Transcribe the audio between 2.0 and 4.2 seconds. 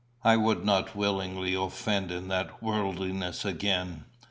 in that worldliness again.